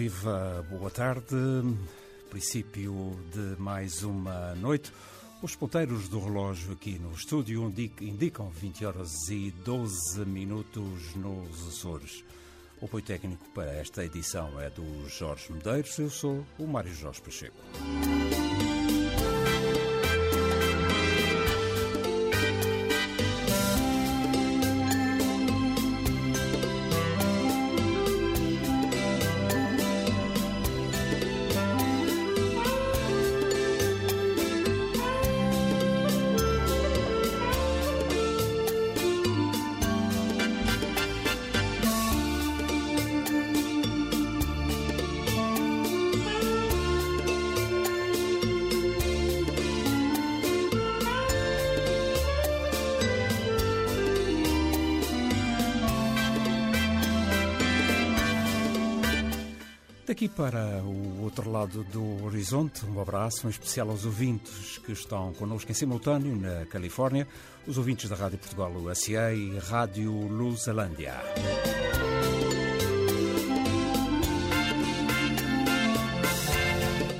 [0.00, 1.36] Viva, boa tarde.
[2.30, 4.90] Princípio de mais uma noite.
[5.42, 12.24] Os ponteiros do relógio aqui no estúdio indicam 20 horas e 12 minutos nos Açores.
[12.80, 15.98] O apoio técnico para esta edição é do Jorge Medeiros.
[15.98, 17.60] Eu sou o Mário Jorge Pacheco.
[60.10, 65.32] Daqui para o outro lado do horizonte, um abraço em especial aos ouvintes que estão
[65.34, 67.28] connosco em simultâneo na Califórnia,
[67.64, 71.14] os ouvintes da Rádio Portugal USA e Rádio Lusalândia.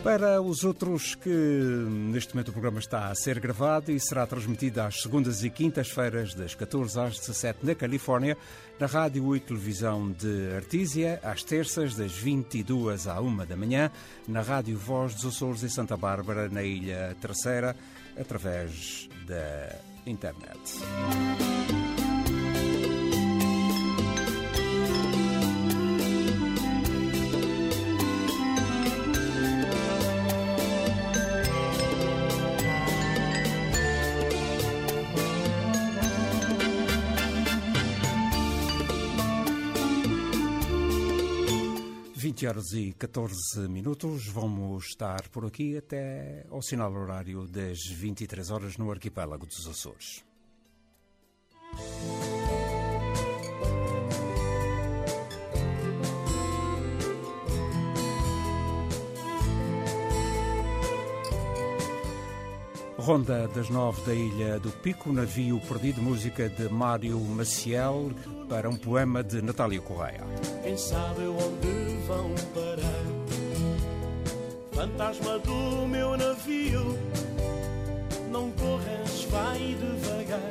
[0.02, 4.80] Para os outros que neste momento o programa está a ser gravado e será transmitido
[4.80, 8.36] às segundas e quintas-feiras das 14 às 17 na Califórnia,
[8.78, 13.90] na rádio e televisão de Artísia, às terças das 22 à 1 da manhã,
[14.26, 17.76] na rádio Voz dos Açores em Santa Bárbara, na Ilha Terceira,
[18.18, 20.80] através da internet.
[42.40, 44.26] 20 horas e 14 minutos.
[44.28, 50.24] Vamos estar por aqui até ao sinal horário das 23 horas no arquipélago dos Açores.
[62.96, 68.12] Ronda das Nove da Ilha do Pico, navio perdido, música de Mário Maciel
[68.48, 70.24] para um poema de Natália Correia.
[72.10, 73.04] Vão parar?
[74.72, 76.98] Fantasma do meu navio,
[78.32, 80.50] não corras, vai devagar.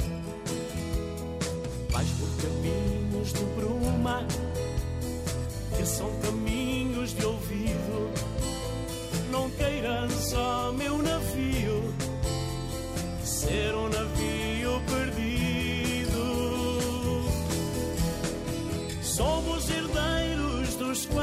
[1.89, 4.25] Vais por caminhos de bruma,
[5.75, 8.09] que são caminhos de ouvido.
[9.29, 11.93] Não queiras, ó meu navio,
[13.21, 14.28] ser um navio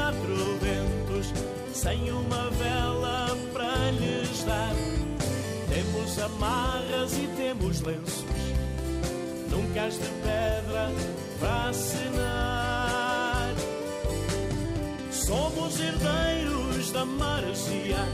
[0.07, 1.33] quatro ventos,
[1.73, 4.73] sem uma vela para lhes dar.
[5.67, 8.23] Temos amarras e temos lenços,
[9.49, 10.91] num cais de pedra
[11.67, 13.53] assinar.
[15.11, 18.07] Somos herdeiros da maresia,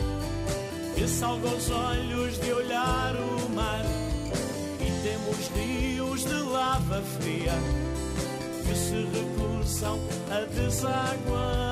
[0.96, 3.86] que salga os olhos de olhar o mar.
[4.80, 7.54] E temos rios de lava fria
[8.66, 8.96] que se
[9.64, 10.00] recusam
[10.30, 11.64] a desaguar.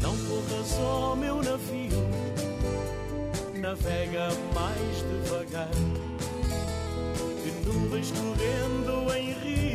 [0.00, 2.08] Não corras, ó meu navio,
[3.54, 5.70] navega mais devagar
[7.46, 9.65] que nuvens correndo em rio,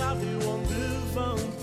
[0.00, 1.59] quem sabe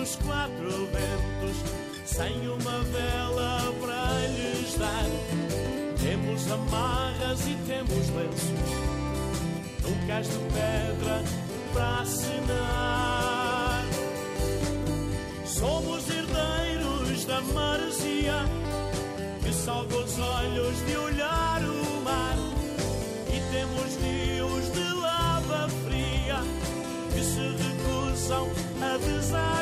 [0.00, 1.56] dos quatro ventos,
[2.06, 5.04] sem uma vela para lhes dar.
[6.02, 8.70] Temos amarras e temos lenços,
[9.82, 11.22] num cais de pedra
[11.74, 13.84] para assinar.
[15.44, 18.46] Somos herdeiros da maresia,
[19.42, 22.38] que salva os olhos de olhar o mar.
[23.28, 26.40] E temos rios de lava fria
[27.12, 28.48] que se recusam
[28.80, 29.59] a desaguar.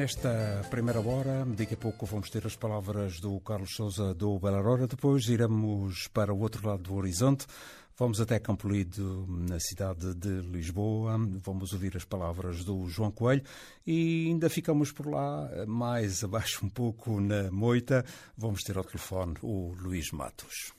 [0.00, 4.86] Nesta primeira hora, daqui a pouco vamos ter as palavras do Carlos Souza do Belarora,
[4.86, 7.44] depois iremos para o outro lado do horizonte,
[7.98, 13.42] vamos até Campolido, na cidade de Lisboa, vamos ouvir as palavras do João Coelho.
[13.86, 18.02] E ainda ficamos por lá, mais abaixo um pouco na moita,
[18.38, 20.72] vamos ter ao telefone o Luís Matos.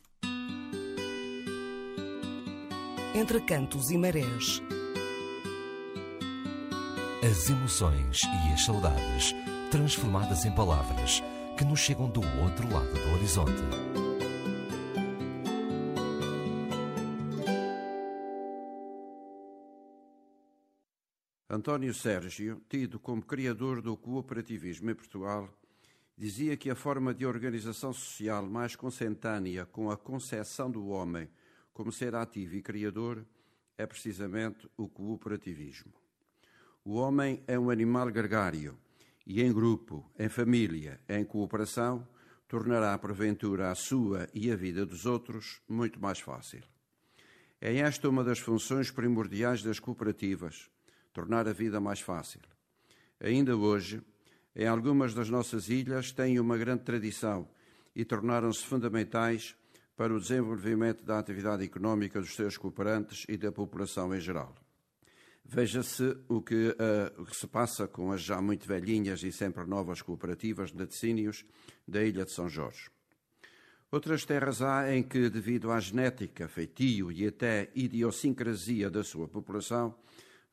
[3.13, 4.63] Entre cantos e marés.
[7.23, 9.35] As emoções e as saudades
[9.69, 11.21] transformadas em palavras
[11.55, 13.61] que nos chegam do outro lado do horizonte.
[21.47, 25.47] António Sérgio, tido como criador do cooperativismo em Portugal,
[26.17, 31.29] dizia que a forma de organização social mais consentânea com a concepção do homem
[31.71, 33.23] como ser ativo e criador
[33.77, 36.01] é precisamente o cooperativismo.
[36.83, 38.75] O homem é um animal gregário
[39.25, 42.07] e, em grupo, em família, em cooperação,
[42.47, 46.63] tornará porventura a sua e a vida dos outros muito mais fácil.
[47.61, 50.71] É esta uma das funções primordiais das cooperativas,
[51.13, 52.41] tornar a vida mais fácil.
[53.19, 54.01] Ainda hoje,
[54.55, 57.47] em algumas das nossas ilhas, têm uma grande tradição
[57.95, 59.55] e tornaram-se fundamentais
[59.95, 64.55] para o desenvolvimento da atividade económica dos seus cooperantes e da população em geral.
[65.43, 70.71] Veja-se o que, uh, se passa com as já muito velhinhas e sempre novas cooperativas
[70.71, 71.45] de laticínios
[71.87, 72.89] da Ilha de São Jorge.
[73.91, 79.93] Outras terras há em que, devido à genética, feitio e até idiosincrasia da sua população,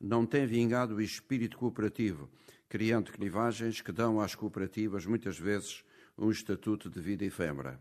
[0.00, 2.28] não tem vingado o espírito cooperativo,
[2.68, 5.84] criando clivagens que dão às cooperativas, muitas vezes,
[6.16, 7.80] um estatuto de vida efêmera.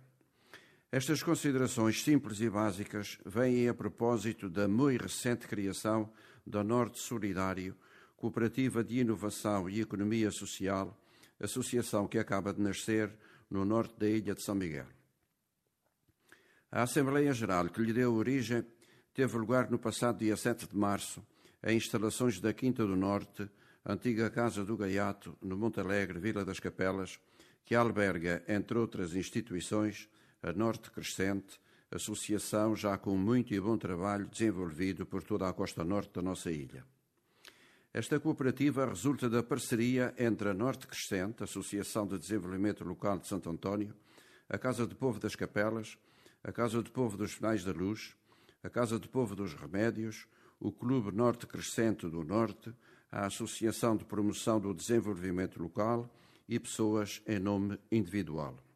[0.92, 6.10] Estas considerações simples e básicas vêm a propósito da muito recente criação
[6.48, 7.76] da Norte Solidário,
[8.16, 10.98] Cooperativa de Inovação e Economia Social,
[11.40, 13.12] associação que acaba de nascer
[13.50, 14.88] no norte da ilha de São Miguel.
[16.72, 18.66] A Assembleia Geral que lhe deu origem
[19.14, 21.26] teve lugar no passado dia 7 de março,
[21.64, 23.50] em instalações da Quinta do Norte,
[23.86, 27.20] antiga Casa do Gaiato, no Monte Alegre, Vila das Capelas,
[27.66, 30.10] que alberga, entre outras instituições,
[30.42, 31.60] a Norte Crescente,
[31.92, 36.52] associação já com muito e bom trabalho desenvolvido por toda a costa norte da nossa
[36.52, 36.86] ilha.
[37.94, 43.50] Esta cooperativa resulta da parceria entre a Norte Crescente, Associação de Desenvolvimento Local de Santo
[43.50, 43.96] António,
[44.50, 45.98] a Casa de Povo das Capelas,
[46.44, 48.16] a Casa de Povo dos Finais da Luz,
[48.62, 50.28] a Casa de Povo dos Remédios,
[50.60, 52.74] o Clube Norte Crescente do Norte,
[53.12, 56.14] a Associação de Promoção do Desenvolvimento Local
[56.48, 58.67] e pessoas em nome individual.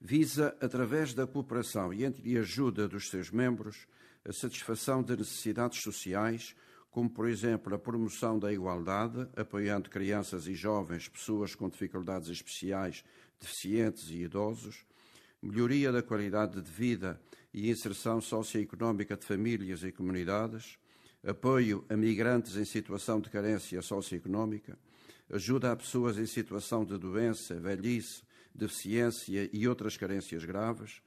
[0.00, 3.86] Visa, através da cooperação e entre a ajuda dos seus membros,
[4.24, 6.54] a satisfação de necessidades sociais,
[6.90, 13.04] como, por exemplo, a promoção da igualdade, apoiando crianças e jovens, pessoas com dificuldades especiais,
[13.40, 14.84] deficientes e idosos,
[15.40, 17.20] melhoria da qualidade de vida
[17.52, 20.78] e inserção socioeconómica de famílias e comunidades,
[21.24, 24.78] apoio a migrantes em situação de carência socioeconómica,
[25.30, 28.22] ajuda a pessoas em situação de doença, velhice,
[28.54, 31.00] deficiência e outras carências graves,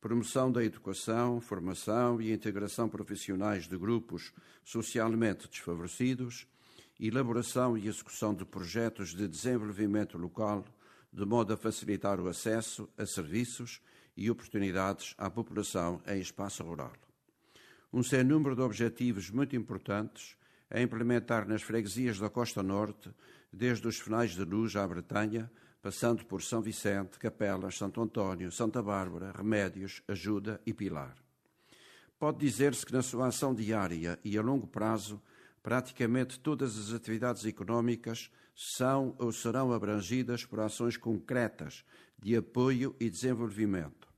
[0.00, 4.32] promoção da educação, formação e integração profissionais de grupos
[4.64, 6.46] socialmente desfavorecidos,
[7.00, 10.64] elaboração e execução de projetos de desenvolvimento local,
[11.12, 13.80] de modo a facilitar o acesso a serviços
[14.16, 16.92] e oportunidades à população em espaço rural.
[17.92, 20.36] Um sem número de objetivos muito importantes
[20.70, 23.10] a implementar nas freguesias da Costa Norte,
[23.52, 28.82] desde os finais de luz à Bretanha, passando por São Vicente, Capelas, Santo António, Santa
[28.82, 31.14] Bárbara, Remédios, Ajuda e Pilar.
[32.18, 35.22] Pode dizer-se que na sua ação diária e a longo prazo,
[35.62, 41.84] praticamente todas as atividades económicas são ou serão abrangidas por ações concretas
[42.18, 44.08] de apoio e desenvolvimento.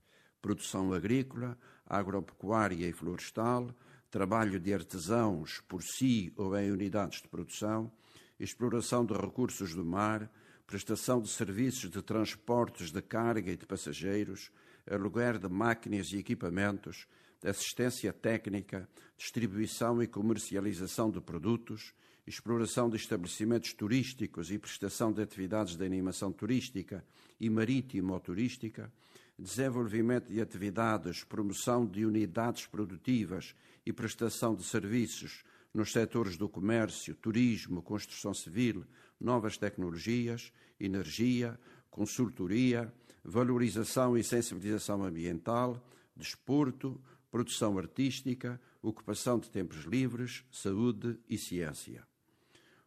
[0.41, 3.69] Produção agrícola, agropecuária e florestal,
[4.09, 7.91] trabalho de artesãos por si ou em unidades de produção,
[8.39, 10.27] exploração de recursos do mar,
[10.71, 14.49] prestação de serviços de transportes de carga e de passageiros,
[14.89, 17.09] aluguer de máquinas e equipamentos,
[17.43, 18.87] assistência técnica,
[19.17, 21.93] distribuição e comercialização de produtos,
[22.25, 27.03] exploração de estabelecimentos turísticos e prestação de atividades de animação turística
[27.37, 28.89] e marítimo-turística,
[29.37, 33.53] desenvolvimento de atividades, promoção de unidades produtivas
[33.85, 38.85] e prestação de serviços nos setores do comércio, turismo, construção civil,
[39.21, 41.57] novas tecnologias, energia,
[41.89, 42.91] consultoria,
[43.23, 45.81] valorização e sensibilização ambiental,
[46.15, 46.99] desporto,
[47.29, 52.05] produção artística, ocupação de tempos livres, saúde e ciência.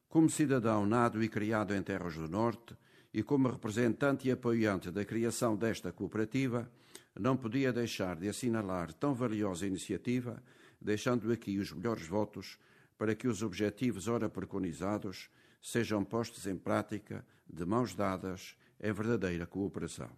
[0.08, 2.76] Como cidadão nado e criado em terras do Norte
[3.12, 6.70] e como representante e apoiante da criação desta cooperativa,
[7.18, 10.42] não podia deixar de assinalar tão valiosa iniciativa,
[10.80, 12.58] deixando aqui os melhores votos
[12.98, 15.30] para que os objetivos ora preconizados
[15.64, 20.10] sejam postos em prática de mãos dadas em verdadeira cooperação.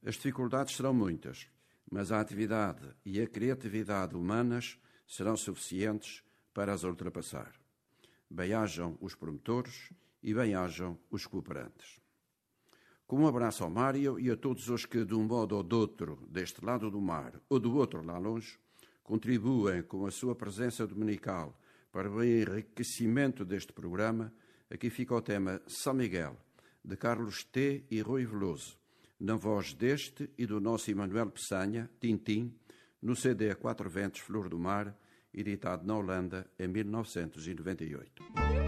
[0.00, 1.48] As dificuldades serão muitas,
[1.90, 4.78] mas a atividade e a criatividade humanas
[5.08, 6.22] serão suficientes
[6.54, 7.52] para as ultrapassar.
[8.30, 9.92] Bem-hajam os promotores
[10.22, 12.00] e bem-hajam os cooperantes.
[13.08, 15.74] Com um abraço ao Mário e a todos os que, de um modo ou de
[15.74, 18.56] outro, deste lado do mar ou do outro lá longe,
[19.02, 21.58] contribuem com a sua presença dominical
[21.92, 24.32] para o enriquecimento deste programa,
[24.70, 26.36] aqui fica o tema São Miguel,
[26.84, 27.84] de Carlos T.
[27.90, 28.78] e Rui Veloso,
[29.18, 32.54] na voz deste e do nosso Emanuel Peçanha, Tintim,
[33.00, 34.96] no CD Quatro Ventos Flor do Mar,
[35.32, 38.67] editado na Holanda em 1998.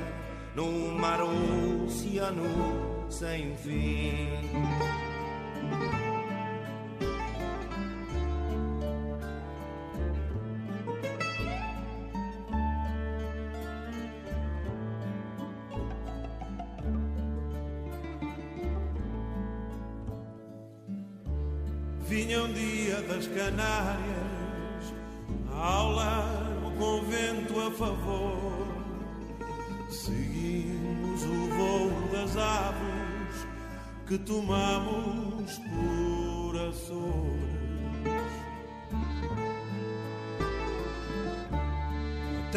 [0.55, 0.65] no
[0.97, 2.43] mar oceano
[3.09, 5.00] sem fim.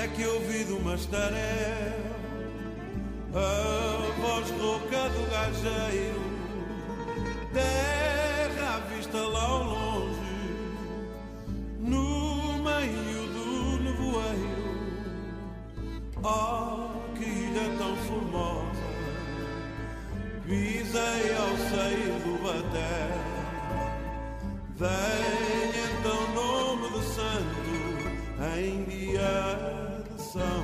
[0.04, 2.04] Até que ouvi de uma estarela
[3.34, 6.20] a voz rouca do gajeiro,
[7.54, 10.20] terra à vista lá ao longe,
[11.78, 14.74] no meio do nevoeiro.
[16.22, 18.86] Oh, que ilha tão formosa,
[20.44, 23.08] pisei ao seio do baté.
[24.76, 27.64] Vem então nome de santo
[28.54, 29.83] em dia
[30.34, 30.63] de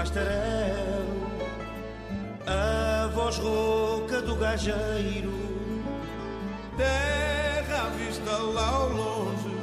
[0.00, 1.04] mastarel
[2.46, 5.30] a voz rouca do gajeiro,
[6.74, 9.56] terra vista lá ao longe,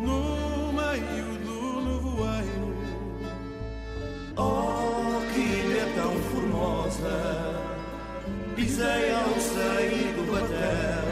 [0.00, 2.76] no meio do nevoeiro.
[4.36, 7.16] Oh, que ilha tão formosa,
[8.54, 11.04] pisei ao sair do batel.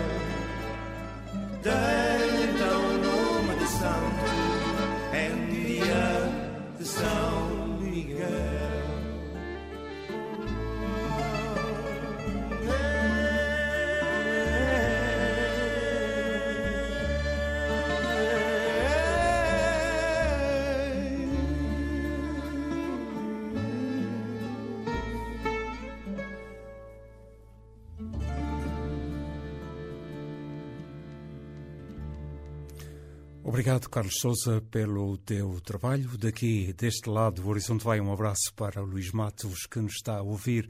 [33.62, 36.18] Obrigado, Carlos Souza, pelo teu trabalho.
[36.18, 40.18] Daqui, deste lado do Horizonte, vai um abraço para o Luís Matos, que nos está
[40.18, 40.68] a ouvir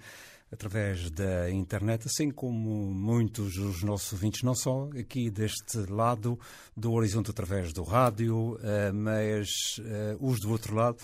[0.52, 6.38] através da internet, assim como muitos dos nossos ouvintes, não só aqui deste lado
[6.76, 9.48] do Horizonte através do rádio, eh, mas
[9.81, 10.98] eh, os do outro lado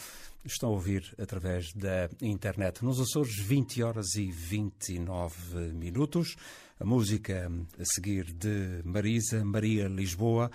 [0.44, 2.85] estão a ouvir através da internet.
[2.85, 6.37] Nos Açores, 20 horas e 29 minutos.
[6.79, 10.51] A música a seguir de Marisa, Maria Lisboa.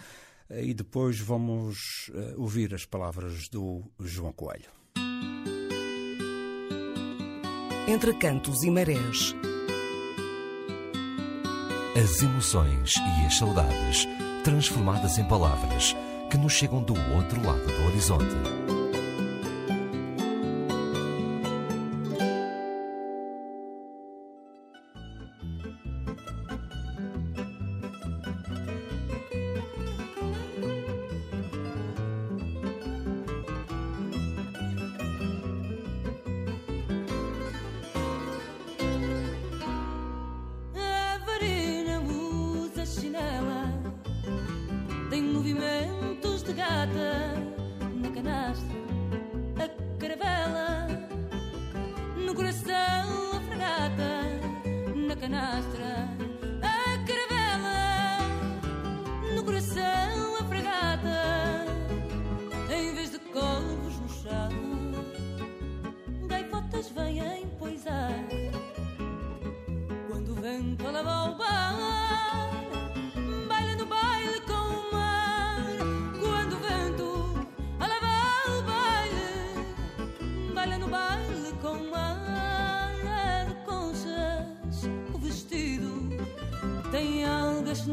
[0.61, 4.69] E depois vamos uh, ouvir as palavras do João Coelho.
[7.87, 9.35] Entre cantos e marés.
[11.95, 14.07] As emoções e as saudades
[14.43, 15.95] transformadas em palavras
[16.29, 18.82] que nos chegam do outro lado do horizonte.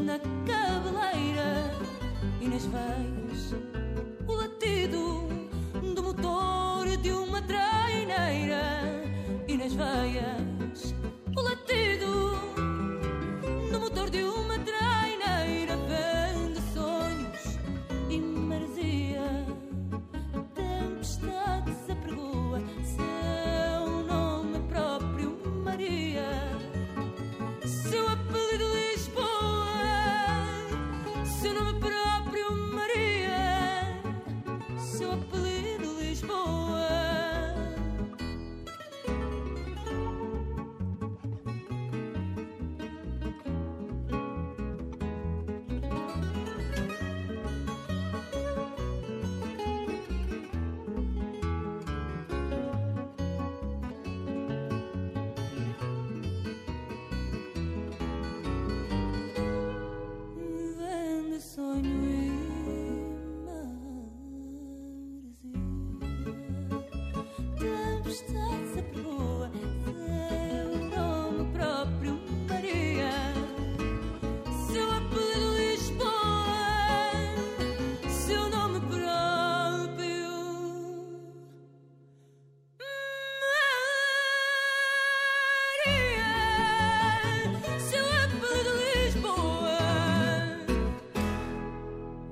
[0.01, 1.71] na cabeleira
[2.41, 3.53] e nas veias
[4.27, 5.27] o latido
[5.93, 8.63] do motor de uma treineira
[9.47, 10.50] e nas veias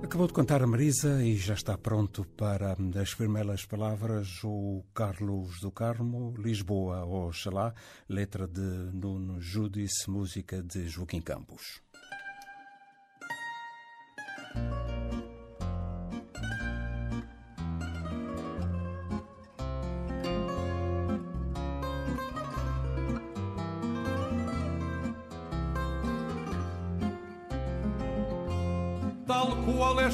[0.10, 5.60] Acabou de contar a Marisa e já está pronto para as primeiras palavras o Carlos
[5.62, 7.76] do Carmo, Lisboa, Oxalá,
[8.10, 8.60] letra de
[8.92, 11.84] Nuno Judice, música de Joaquim Campos.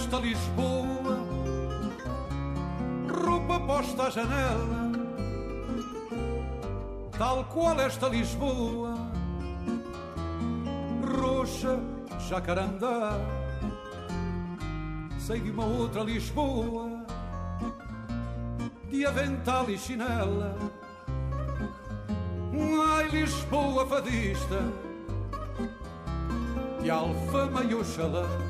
[0.05, 1.17] Esta Lisboa,
[3.09, 4.91] roupa posta à janela,
[7.17, 8.93] tal qual esta Lisboa,
[11.19, 11.79] roxa,
[12.29, 13.13] jacarandá.
[15.17, 17.03] Sei de uma outra Lisboa,
[18.91, 20.55] de avental e chinela.
[22.95, 24.61] Ai, Lisboa fadista,
[26.83, 28.44] de alfama e oxalá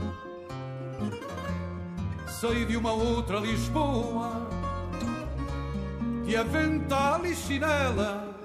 [2.47, 4.47] sei de uma outra Lisboa,
[6.25, 8.35] de avental e chinela.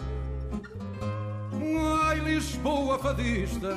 [2.07, 3.77] Ai, Lisboa fadista,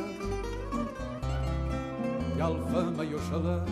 [2.36, 3.66] de alfama e oxalá.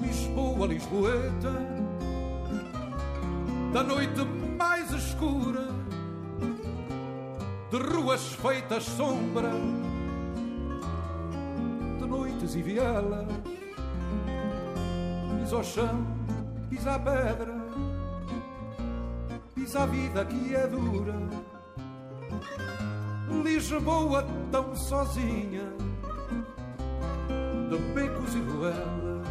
[0.00, 1.52] Lisboa, Lisboeta,
[3.72, 4.24] da noite
[4.56, 5.68] mais escura,
[7.70, 9.50] de ruas feitas sombra,
[11.98, 13.65] de noites e vielas
[15.46, 16.06] pisa ao chão,
[16.68, 17.54] pisa a pedra,
[19.54, 21.14] pisa a vida que é dura.
[23.44, 25.72] Lisboa tão sozinha,
[27.70, 29.28] de becos e ruelas,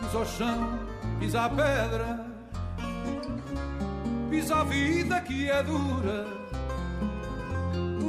[0.00, 0.78] pisa ao chão,
[1.20, 2.26] pisa a pedra,
[4.30, 6.26] pisa a vida que é dura.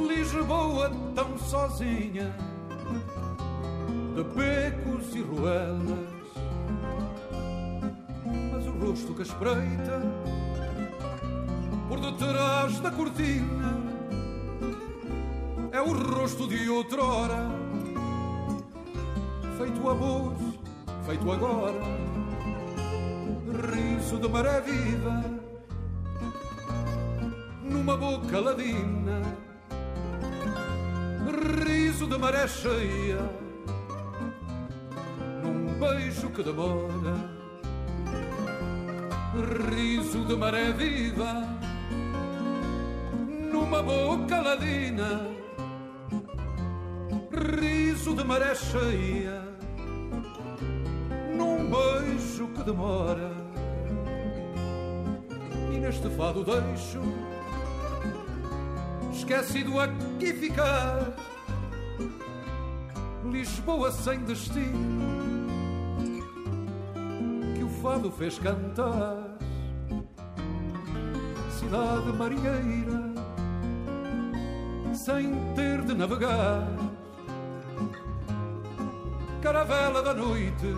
[0.08, 2.34] Lisboa tão sozinha
[4.16, 6.16] de becos e ruelas.
[8.50, 10.00] Mas o rosto que espreita
[11.86, 13.78] por detrás da cortina
[15.70, 17.50] é o rosto de outrora,
[19.58, 20.34] feito amor,
[21.04, 21.82] feito agora,
[23.70, 25.24] riso de maré viva
[27.62, 29.20] numa boca ladina,
[31.66, 33.45] riso de maré cheia
[36.36, 37.14] que demora,
[39.70, 41.48] riso de maré viva,
[43.50, 45.22] numa boca ladina,
[47.32, 49.48] riso de maré cheia,
[51.34, 53.32] num beijo que demora,
[55.72, 57.00] e neste fado deixo,
[59.10, 61.16] esquecido aqui ficar,
[63.24, 65.45] Lisboa sem destino
[67.86, 69.38] fado fez cantar.
[71.50, 73.14] Cidade marinheira,
[74.92, 76.66] sem ter de navegar.
[79.40, 80.74] Caravela da noite,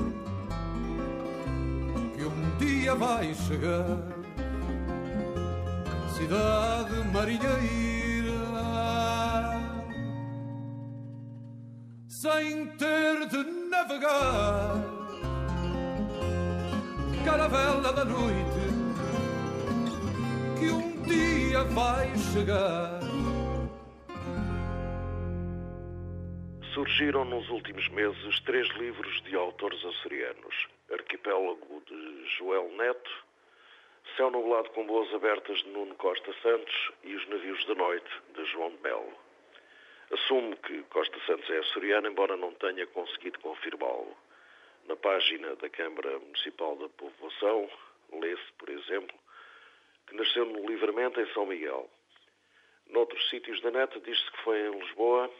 [2.14, 4.02] que um dia vai chegar.
[6.14, 8.38] Cidade marinheira,
[12.06, 14.97] sem ter de navegar
[17.24, 18.60] caravela da noite
[20.58, 23.00] que um dia vai chegar.
[26.74, 33.10] Surgiram nos últimos meses três livros de autores açorianos: Arquipélago de Joel Neto,
[34.16, 38.44] Céu Nublado com Boas Abertas de Nuno Costa Santos e Os Navios da Noite de
[38.46, 39.12] João de Melo.
[40.12, 44.16] Assumo que Costa Santos é açoriano, embora não tenha conseguido confirmá-lo.
[44.88, 47.70] Na página da Câmara Municipal da Povoação,
[48.10, 49.14] lê-se, por exemplo,
[50.06, 51.90] que nasceu no Livramento, em São Miguel.
[52.86, 55.30] Noutros sítios da neta diz-se que foi em Lisboa.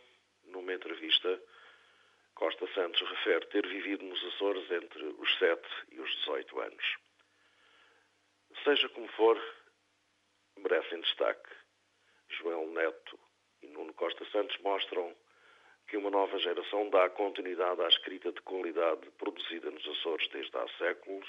[0.49, 1.43] Numa entrevista,
[2.35, 6.97] Costa Santos refere ter vivido nos Açores entre os 7 e os 18 anos.
[8.65, 9.43] Seja como for,
[10.59, 11.49] merecem destaque.
[12.29, 13.19] Joel Neto
[13.63, 15.17] e Nuno Costa Santos mostram
[15.89, 20.69] que uma nova geração dá continuidade à escrita de qualidade produzida nos Açores desde há
[20.77, 21.27] séculos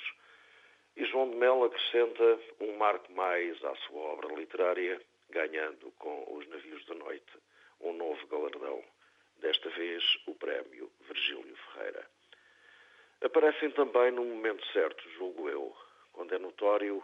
[0.97, 6.45] e João de Melo acrescenta um marco mais à sua obra literária, ganhando com Os
[6.49, 7.39] Navios da Noite
[7.79, 8.83] um novo galardão,
[9.37, 12.05] desta vez o prémio Virgílio Ferreira.
[13.21, 15.73] Aparecem também no momento certo, julgo eu,
[16.11, 17.01] quando é notório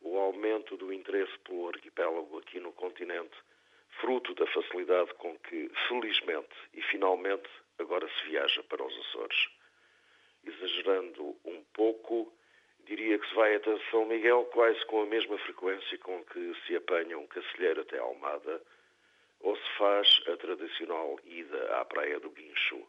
[0.00, 3.36] o aumento do interesse pelo arquipélago aqui no continente,
[4.00, 9.48] fruto da facilidade com que, felizmente e finalmente, agora se viaja para os Açores.
[10.44, 12.32] Exagerando um pouco,
[12.84, 16.76] diria que se vai até São Miguel quase com a mesma frequência com que se
[16.76, 18.62] apanha um cacilheiro até Almada,
[19.40, 22.84] ou se faz a tradicional ida à Praia do Guincho.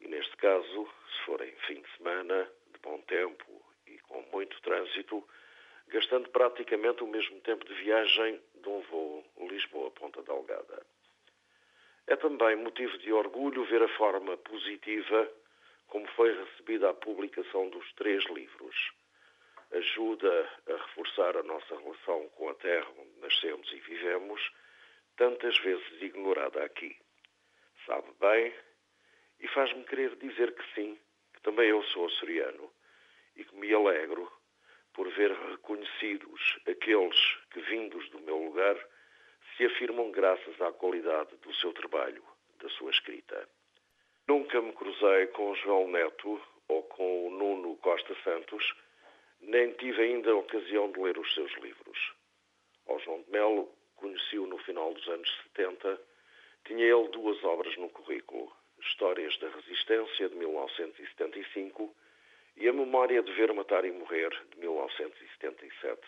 [0.00, 4.60] E neste caso, se for em fim de semana, de bom tempo e com muito
[4.62, 5.26] trânsito,
[5.90, 10.86] gastando praticamente o mesmo tempo de viagem de um voo Lisboa-Ponta Delgada.
[12.06, 15.30] É também motivo de orgulho ver a forma positiva
[15.88, 18.92] como foi recebida a publicação dos três livros.
[19.72, 24.40] Ajuda a reforçar a nossa relação com a terra onde nascemos e vivemos,
[25.16, 26.96] tantas vezes ignorada aqui.
[27.86, 28.54] Sabe bem
[29.40, 30.98] e faz-me querer dizer que sim,
[31.34, 32.70] que também eu sou açoriano
[33.36, 34.30] e que me alegro
[34.92, 38.76] por ver reconhecidos aqueles que, vindos do meu lugar,
[39.56, 42.24] se afirmam graças à qualidade do seu trabalho,
[42.58, 43.48] da sua escrita.
[44.26, 48.74] Nunca me cruzei com João Neto ou com o Nuno Costa Santos,
[49.40, 52.12] nem tive ainda a ocasião de ler os seus livros.
[52.86, 56.00] Ao João de Melo, conheci-o no final dos anos 70,
[56.64, 61.94] tinha ele duas obras no currículo, Histórias da Resistência, de 1975,
[62.56, 66.00] e A Memória de Ver, Matar e Morrer, de 1977.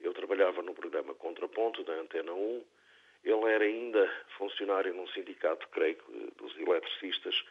[0.00, 2.64] Eu trabalhava no programa Contraponto, da Antena 1.
[3.24, 5.98] Ele era ainda funcionário num sindicato, creio,
[6.36, 7.44] dos eletricistas,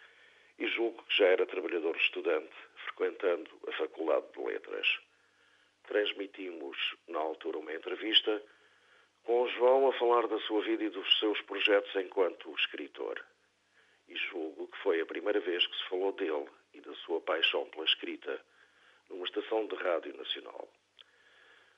[0.58, 2.54] e julgo que já era trabalhador estudante,
[2.86, 4.99] frequentando a Faculdade de Letras.
[5.88, 8.41] Transmitimos, na altura, uma entrevista
[9.23, 13.23] com o João a falar da sua vida e dos seus projetos enquanto escritor.
[14.08, 17.66] E julgo que foi a primeira vez que se falou dele e da sua paixão
[17.70, 18.40] pela escrita
[19.10, 20.68] numa estação de rádio nacional.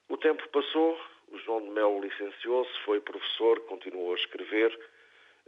[0.10, 4.78] O tempo passou, o João de Melo licenciou-se, foi professor, continuou a escrever,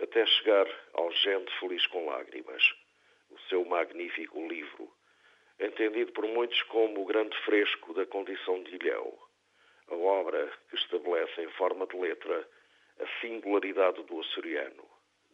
[0.01, 2.63] até chegar ao Gente Feliz com Lágrimas,
[3.29, 4.91] o seu magnífico livro,
[5.59, 9.17] entendido por muitos como o grande fresco da condição de ilhéu,
[9.87, 12.47] a obra que estabelece em forma de letra
[12.99, 14.85] a singularidade do açoriano,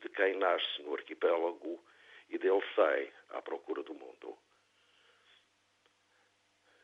[0.01, 1.83] de quem nasce no arquipélago
[2.29, 4.37] e dele sai à procura do mundo.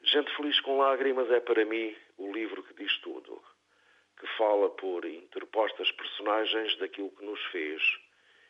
[0.04, 3.42] Gente Feliz com Lágrimas é para mim o livro que diz tudo,
[4.20, 7.82] que fala por interpostas personagens daquilo que nos fez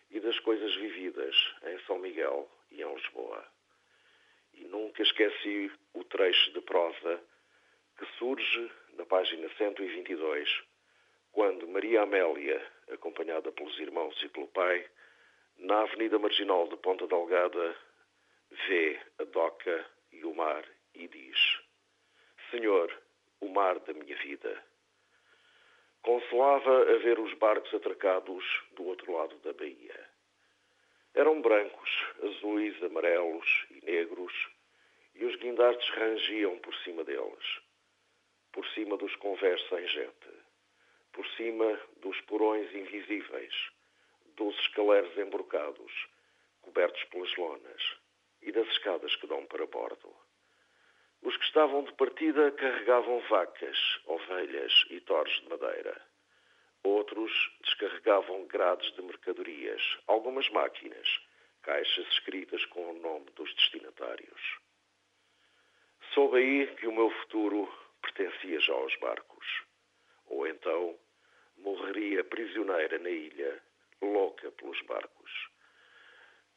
[0.09, 3.45] e das coisas vividas em São Miguel e em Lisboa.
[4.53, 7.21] E nunca esqueci o trecho de prosa
[7.97, 10.63] que surge na página 122,
[11.31, 14.85] quando Maria Amélia, acompanhada pelos irmãos e pelo pai,
[15.61, 17.77] na Avenida Marginal de Ponta Delgada,
[18.67, 21.59] vê a doca e o mar e diz:
[22.49, 22.91] Senhor,
[23.39, 24.63] o mar da minha vida.
[26.01, 30.09] Consolava a ver os barcos atracados do outro lado da baía.
[31.13, 31.89] Eram brancos,
[32.23, 34.33] azuis, amarelos e negros,
[35.13, 37.61] e os guindastes rangiam por cima deles,
[38.51, 40.29] por cima dos convés sem gente,
[41.13, 43.53] por cima dos porões invisíveis,
[44.41, 46.07] dos escaleres embrocados,
[46.61, 47.83] cobertos pelas lonas,
[48.41, 50.11] e das escadas que dão para bordo.
[51.21, 55.95] Os que estavam de partida carregavam vacas, ovelhas e torres de madeira.
[56.83, 57.31] Outros
[57.63, 61.07] descarregavam grades de mercadorias, algumas máquinas,
[61.61, 64.41] caixas escritas com o nome dos destinatários.
[66.15, 69.45] Soube aí que o meu futuro pertencia já aos barcos.
[70.25, 70.97] ou então
[71.57, 73.61] morreria prisioneira na ilha,
[74.01, 75.49] louca pelos barcos.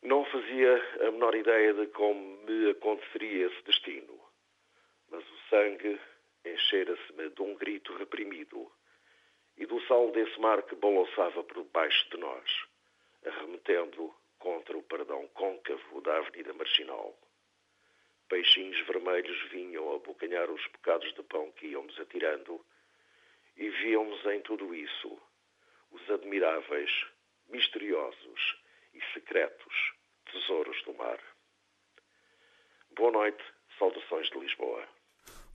[0.03, 4.21] Não fazia a menor ideia de como me aconteceria esse destino,
[5.11, 6.01] mas o sangue
[6.45, 8.71] enchera-se-me de um grito reprimido
[9.57, 12.67] e do sal desse mar que balançava por debaixo de nós,
[13.25, 17.19] arremetendo contra o perdão côncavo da Avenida Marginal.
[18.29, 22.65] Peixinhos vermelhos vinham abocanhar os bocados de pão que íamos atirando
[23.57, 25.19] e víamos em tudo isso
[25.95, 26.91] os admiráveis,
[27.49, 28.57] misteriosos
[28.95, 29.75] e secretos
[30.31, 31.19] tesouros do mar.
[32.97, 33.43] Boa noite,
[33.79, 34.87] saudações de Lisboa.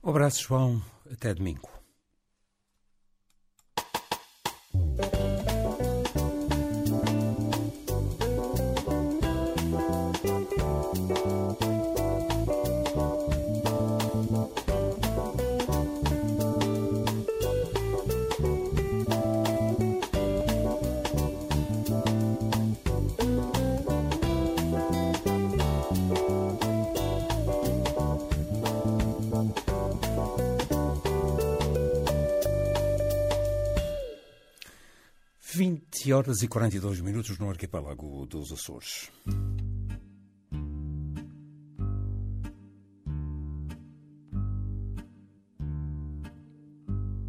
[0.02, 0.80] Um abraço, João.
[1.10, 1.79] Até domingo.
[36.00, 39.10] Vinte horas e 42 minutos no arquipélago dos Açores.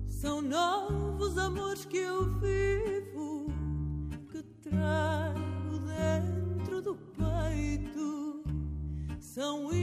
[0.07, 3.47] São novos amores que eu vivo,
[4.31, 8.41] que trago dentro do peito.
[9.19, 9.73] São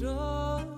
[0.00, 0.73] que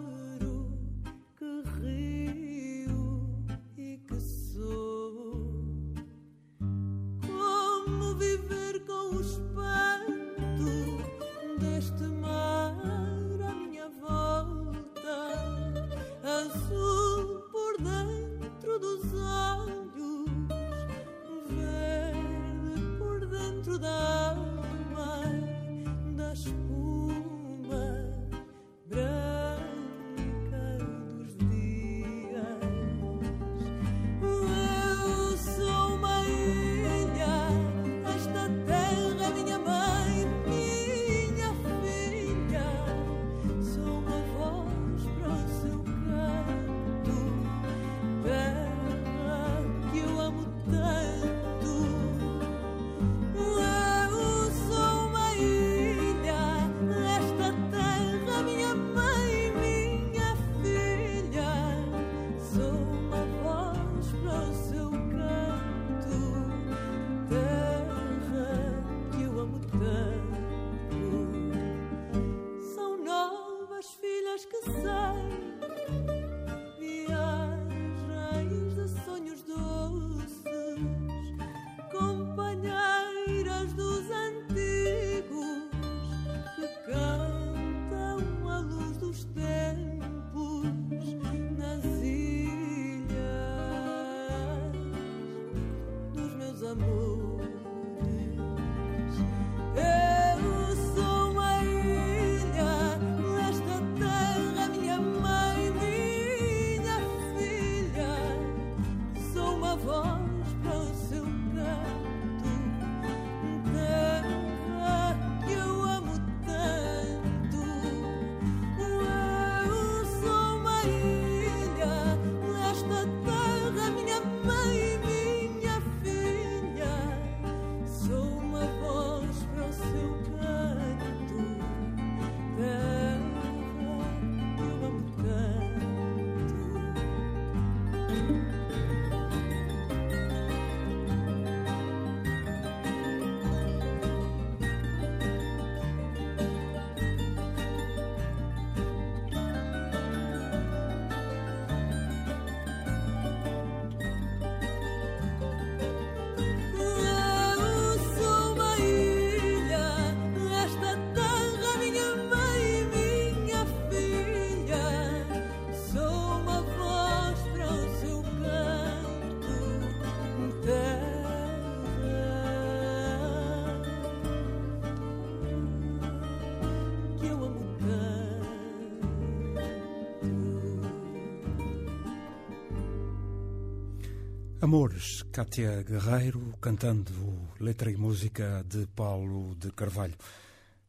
[184.67, 187.13] Amores, Cátia Guerreiro, cantando
[187.61, 190.17] letra e música de Paulo de Carvalho.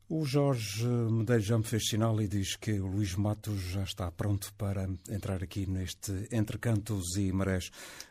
[0.10, 4.12] O Jorge Medeiros já me fez sinal e diz que o Luís Matos já está
[4.12, 7.70] pronto para entrar aqui neste Entre Cantos e Marés.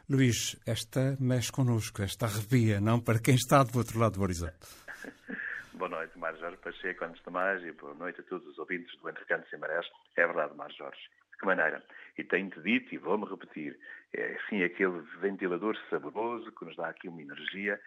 [0.09, 3.01] Luís, esta mexe connosco, esta arrepia, não?
[3.01, 4.69] Para quem está do outro lado do horizonte.
[5.75, 8.97] Boa noite, Mário Jorge Pacheco, antes de mais, e boa noite a todos os ouvintes
[9.01, 9.85] do Entre Cantos e Marés.
[10.17, 11.01] É verdade, Mário Jorge.
[11.37, 11.85] De que maneira?
[12.17, 13.79] E tenho-te dito, e vou-me repetir,
[14.15, 17.79] é sim aquele ventilador saboroso que nos dá aqui uma energia,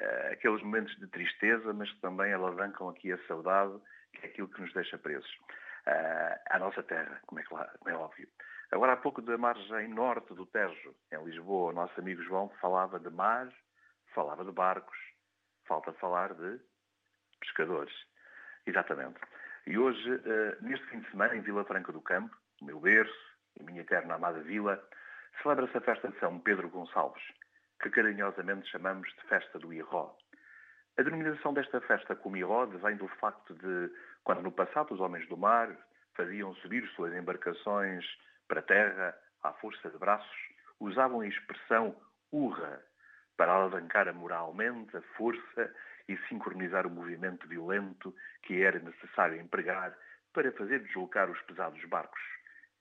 [0.00, 3.76] uh, aqueles momentos de tristeza, mas que também alavancam aqui a saudade,
[4.12, 5.30] que é aquilo que nos deixa presos.
[5.84, 8.28] Uh, à nossa terra, como é, claro, como é óbvio.
[8.70, 13.00] Agora, há pouco da margem norte do Tejo, em Lisboa, o nosso amigo João falava
[13.00, 13.52] de mar,
[14.14, 14.96] falava de barcos,
[15.66, 16.60] falta falar de
[17.40, 17.92] pescadores.
[18.64, 19.18] Exatamente.
[19.66, 23.12] E hoje, uh, neste fim de semana, em Vila Franca do Campo, o meu berço,
[23.60, 24.80] a minha eterna amada vila,
[25.42, 27.22] celebra-se a festa de São Pedro Gonçalves,
[27.82, 30.16] que carinhosamente chamamos de Festa do Iró.
[30.96, 33.92] A denominação desta festa como Iró vem do facto de,
[34.22, 35.76] quando no passado os homens do mar
[36.14, 38.04] faziam subir suas embarcações
[38.46, 40.38] para a terra à força de braços,
[40.78, 41.96] usavam a expressão
[42.30, 42.80] urra
[43.36, 45.74] para alavancar moralmente a força
[46.08, 49.96] e sincronizar o movimento violento que era necessário empregar
[50.32, 52.20] para fazer deslocar os pesados barcos.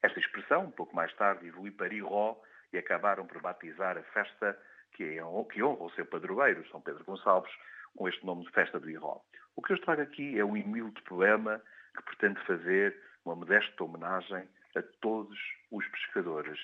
[0.02, 2.41] Esta expressão, um pouco mais tarde, evoluiu para Iró
[2.74, 4.58] e acabaram por batizar a festa
[4.93, 5.22] que, é,
[5.52, 7.52] que honra o seu padroeiro, São Pedro Gonçalves,
[7.95, 9.22] com este nome de Festa do Iró.
[9.56, 11.62] O que eu trago aqui é um humilde poema
[11.95, 15.38] que pretende fazer uma modesta homenagem a todos
[15.70, 16.60] os pescadores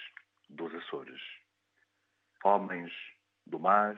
[0.49, 1.21] dos Açores.
[2.43, 2.91] Homens
[3.45, 3.95] do mar,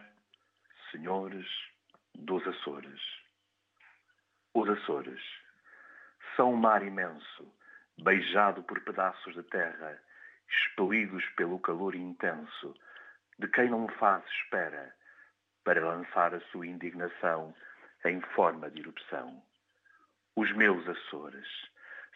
[0.92, 1.48] senhores
[2.16, 3.00] dos Açores.
[4.54, 5.22] Os Açores
[6.36, 7.54] são um mar imenso,
[8.04, 10.00] beijado por pedaços de terra,
[10.48, 12.74] expelidos pelo calor intenso,
[13.38, 14.94] de quem não faz espera,
[15.64, 17.54] para lançar a sua indignação
[18.06, 19.44] em forma de erupção.
[20.36, 21.48] Os meus Açores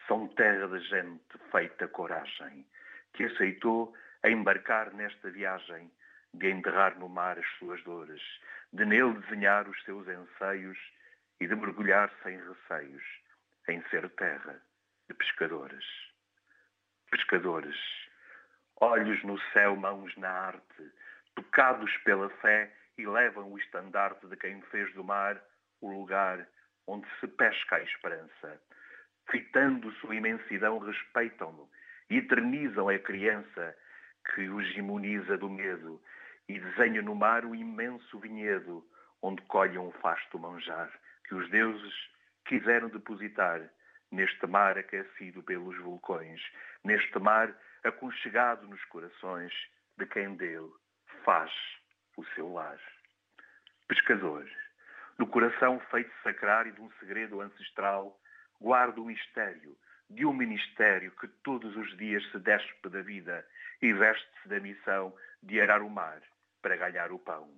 [0.08, 2.66] são terra de gente feita coragem,
[3.12, 5.90] que aceitou embarcar nesta viagem,
[6.32, 8.22] de enterrar no mar as suas dores,
[8.72, 10.78] de nele desenhar os seus anseios
[11.40, 13.04] e de mergulhar sem receios
[13.68, 14.60] em ser terra
[15.08, 15.84] de pescadores.
[17.10, 17.76] Pescadores,
[18.80, 20.92] olhos no céu, mãos na arte,
[21.34, 25.40] tocados pela fé e levam o estandarte de quem fez do mar
[25.80, 26.46] o lugar
[26.86, 28.60] onde se pesca a esperança.
[29.30, 31.68] Fitando sua imensidão, respeitam-no
[32.10, 33.76] e eternizam a criança
[34.34, 36.00] que os imuniza do medo
[36.48, 38.84] e desenham no mar o imenso vinhedo
[39.22, 40.90] onde colhem um fasto manjar
[41.26, 41.94] que os deuses
[42.44, 43.60] quiseram depositar
[44.14, 46.40] neste mar aquecido pelos vulcões,
[46.84, 47.52] neste mar
[47.82, 49.52] aconchegado nos corações
[49.98, 50.70] de quem dele
[51.24, 51.52] faz
[52.16, 52.78] o seu lar.
[53.88, 54.48] Pescador,
[55.18, 58.18] no coração feito sacrário de um segredo ancestral,
[58.60, 59.76] guarda o mistério
[60.08, 63.44] de um ministério que todos os dias se despe da vida
[63.82, 66.22] e veste-se da missão de arar o mar
[66.62, 67.50] para ganhar o pão.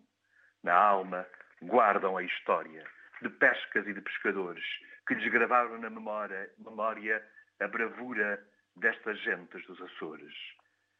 [0.62, 1.26] Na alma
[1.60, 2.84] guardam a história
[3.22, 4.64] de pescas e de pescadores
[5.06, 7.24] que lhes gravaram na memória, memória
[7.60, 8.42] a bravura
[8.76, 10.34] destas gentes dos Açores.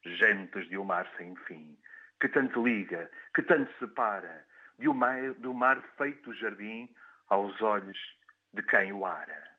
[0.04, 1.76] Gentes de um mar sem fim,
[2.20, 4.46] que tanto liga, que tanto separa,
[4.78, 6.88] de um mar, de um mar feito jardim
[7.28, 7.98] aos olhos
[8.54, 9.50] de quem o ara.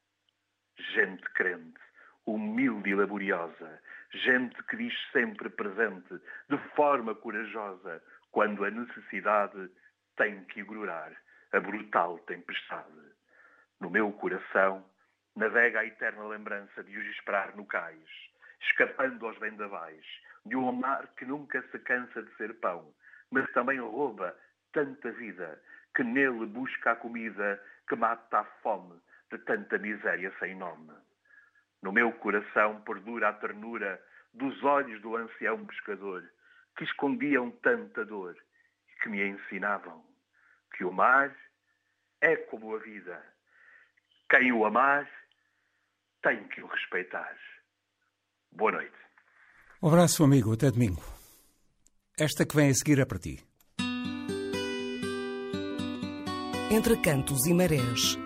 [0.93, 1.79] Gente crente,
[2.25, 3.81] humilde e laboriosa,
[4.11, 8.01] gente que diz sempre presente, de forma corajosa,
[8.31, 9.69] quando a necessidade
[10.15, 11.11] tem que ignorar
[11.57, 13.01] a brutal tempestade.
[13.79, 14.85] No meu coração
[15.35, 18.07] navega a eterna lembrança de os esperar no cais,
[18.61, 20.05] escapando aos vendavais,
[20.45, 22.93] de um mar que nunca se cansa de ser pão,
[23.31, 24.37] mas também rouba
[24.71, 25.59] tanta vida,
[25.95, 29.01] que nele busca a comida que mata a fome
[29.31, 30.93] de tanta miséria sem nome.
[31.81, 33.99] No meu coração perdura a ternura
[34.31, 36.23] dos olhos do ancião pescador,
[36.77, 38.37] que escondiam tanta dor
[38.89, 40.05] e que me ensinavam
[40.75, 41.35] que o mar
[42.21, 43.23] é como a vida.
[44.29, 45.09] Quem o amar
[46.21, 47.37] tem que o respeitar.
[48.51, 48.95] Boa noite.
[49.81, 50.53] Um abraço, amigo.
[50.53, 51.01] Até domingo.
[52.19, 53.43] Esta que vem a seguir é para ti.
[56.71, 58.17] Entre cantos e marés.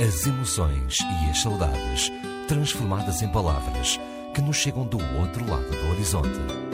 [0.00, 2.10] As emoções e as saudades
[2.46, 3.98] transformadas em palavras
[4.34, 6.67] que nos chegam do outro lado do horizonte.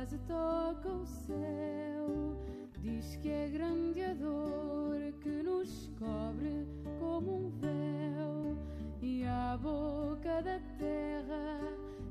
[0.00, 2.34] Quase toca o céu.
[2.78, 6.66] Diz que é grande a dor que nos cobre
[6.98, 8.56] como um véu.
[9.02, 11.60] E à boca da terra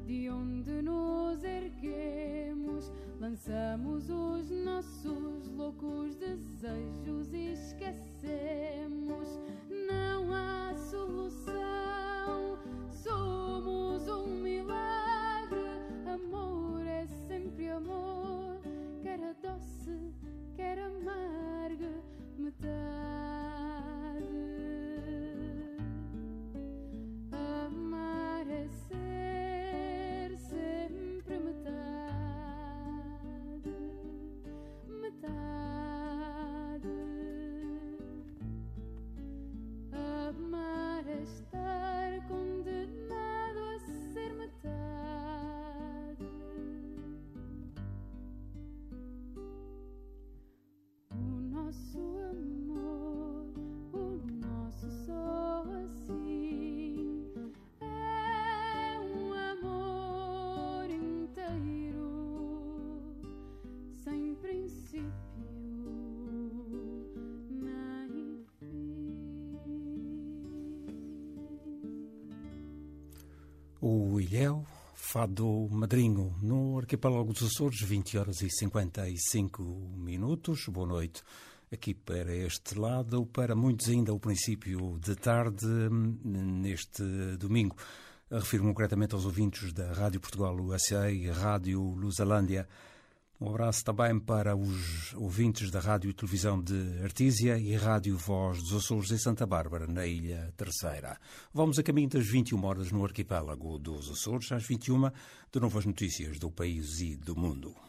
[0.06, 9.40] de onde nos erguemos lançamos os nossos loucos desejos e esquecemos.
[9.68, 12.60] Não há solução.
[12.92, 13.39] Somos
[22.38, 22.70] metade
[27.32, 28.67] amar é
[74.30, 74.64] Ilhéu,
[74.94, 79.64] Fado Madrinho, no arquipélago dos Açores, 20 horas e 55
[79.98, 80.68] minutos.
[80.68, 81.24] Boa noite
[81.74, 85.66] aqui para este lado, para muitos ainda o princípio de tarde,
[86.24, 87.02] neste
[87.40, 87.76] domingo.
[88.30, 92.70] Refiro-me concretamente aos ouvintes da Rádio Portugal USA e Rádio Lusalândia.
[93.42, 98.62] Um abraço também para os ouvintes da Rádio e Televisão de Artísia e Rádio Voz
[98.62, 101.18] dos Açores em Santa Bárbara, na Ilha Terceira.
[101.54, 105.10] Vamos a caminho das 21 horas no arquipélago dos Açores, às 21,
[105.54, 107.89] de novas notícias do país e do mundo.